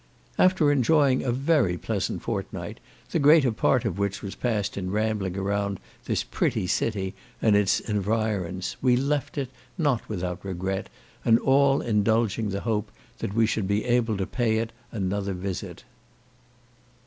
After 0.39 0.71
enjoying 0.71 1.21
a 1.23 1.31
very 1.31 1.77
pleasant 1.77 2.23
fortnight, 2.23 2.79
the 3.11 3.19
greater 3.19 3.51
part 3.51 3.85
of 3.85 3.99
which 3.99 4.23
was 4.23 4.33
passed 4.33 4.75
in 4.75 4.89
rambling 4.89 5.37
about 5.37 5.77
this 6.05 6.23
pretty 6.23 6.65
city 6.65 7.13
and 7.39 7.55
its 7.55 7.79
environs, 7.79 8.77
we 8.81 8.95
left 8.97 9.37
it, 9.37 9.51
not 9.77 10.09
without 10.09 10.43
regret, 10.43 10.89
and 11.23 11.37
all 11.37 11.81
indulging 11.81 12.49
the 12.49 12.61
hope 12.61 12.91
that 13.19 13.35
we 13.35 13.45
should 13.45 13.67
be 13.67 13.85
able 13.85 14.17
to 14.17 14.25
pay 14.25 14.57
it 14.57 14.71
another 14.91 15.33
visit. 15.33 15.83